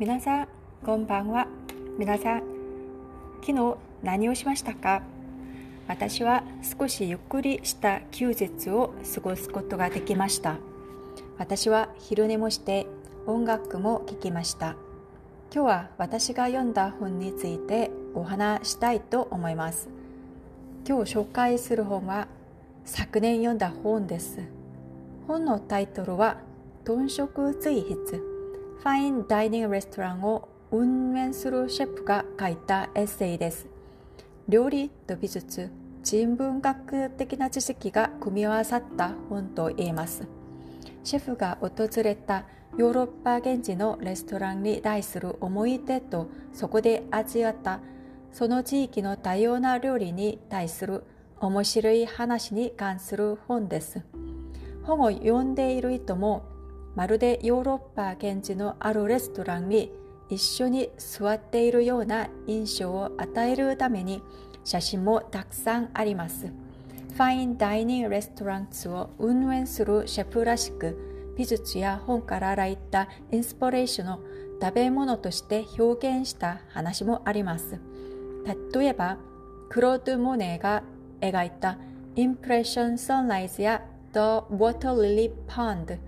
[0.00, 0.48] 皆さん、
[0.82, 1.46] こんばんは。
[1.98, 2.42] 皆さん、
[3.42, 5.02] 昨日何をしましたか？
[5.88, 10.56] 私は少しゆっくりした休日を過ごすことができました。
[11.36, 12.86] 私は昼寝もして
[13.26, 14.74] 音楽も聴きました。
[15.54, 19.90] 今日は私が読んだ本についてお話したいと思います。
[20.88, 22.26] 今日紹介する本は
[22.86, 24.38] 昨年読んだ本です。
[25.26, 26.38] 本のタイトルは
[26.84, 28.29] 豚食追筆
[28.80, 33.66] ファインダイニングレストランを運営するシェフが書いたエッセイです。
[34.48, 35.70] 料理と美術、
[36.02, 40.26] 人文学的な知識が組み合わさった本と言えます。
[41.04, 42.46] シェフが訪れた
[42.78, 47.80] ヨーロッパ現地のレストランに対する思い出とそこで味わった
[48.32, 51.04] その地域の多様な料理に対する
[51.38, 54.02] 面白い話に関する本です。
[54.84, 56.44] 本を読んでいる人も
[56.94, 59.92] まるでヨーロッパ現地のあるレストランに
[60.28, 64.22] 一緒に座っているような印象を与えるために
[64.64, 66.46] 写真もたくさんあります。
[66.46, 74.20] ファインダイニングレストランツを運営するシェフらしく美術や本から来たインスピレーションを
[74.60, 77.80] 食べ物として表現した話もあります。
[78.74, 79.16] 例えば、
[79.68, 80.82] クロード・モネが
[81.20, 81.78] 描いた
[82.14, 83.82] Impression Sunriseや
[84.12, 84.18] The
[84.50, 85.98] Water Lily Pond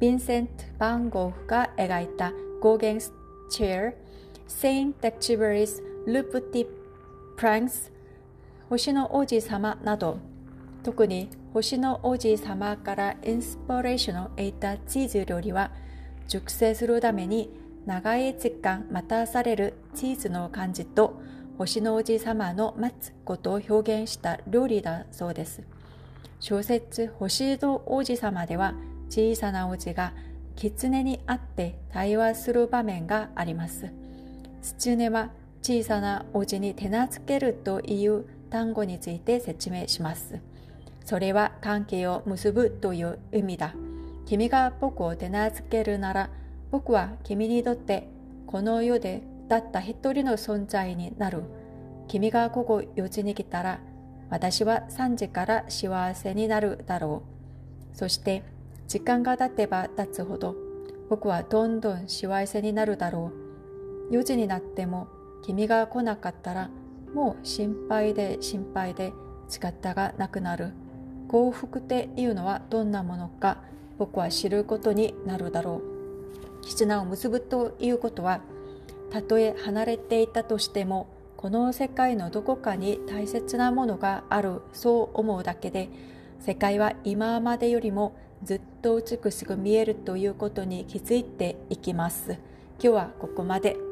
[0.00, 3.12] ヴィンセント・バン・ゴッホが描いた Gauguin's
[3.50, 3.92] Chair、
[4.48, 7.92] サン＝テグジュペリ、Le Petit Prince、
[8.70, 10.16] 星の王子様など、
[10.82, 15.70] 特に星の王子様からインスピレーションを得たチーズ料理は、
[16.26, 17.50] 熟成するために
[17.84, 21.20] 長い時間待たされるチーズの感じと、
[21.58, 25.62] 星の王子様の待つことを表現した料理だそうです。
[26.38, 28.72] 小説星の王子様では、
[29.10, 30.14] 小さな王子が
[30.56, 33.92] 狐に会って対話する場面があります。
[34.62, 35.30] 狐は
[35.62, 40.40] 小さな王子に手なずけるという単語について説明します。
[41.04, 43.74] それは関係を結ぶという意味だ。
[44.26, 46.30] 君が僕を手なずけるなら、
[46.70, 48.08] 僕は君にとって
[48.46, 51.42] この世でたった一人の存在になる。
[52.06, 53.80] 君がここ4時に来たら、
[54.28, 57.22] 私は3時から幸せになるだろ
[57.94, 57.96] う。
[57.96, 58.44] そして
[58.90, 60.56] 時間が経てば経つほど
[61.08, 63.30] 僕はどんどん幸せになるだろ
[64.10, 64.12] う。
[64.12, 65.06] 4時になっても
[65.42, 66.70] 君が来なかったら
[67.14, 69.12] もう心配で心配で
[69.48, 70.72] 仕方がなくなる。
[71.28, 73.58] 幸福っていうのはどんなものか
[73.96, 75.82] 僕は知ることになるだろ
[76.60, 76.62] う。
[76.62, 78.40] 絆を結ぶということは
[79.10, 85.90] たとえ離れていたとしてもこの世界のどこかに大切なものがあるそう思うだけで
[86.40, 92.32] 世界は今までよりもずっと美しく見えるということに気づいていきます。
[92.32, 92.38] 今
[92.78, 93.89] 日はここまで。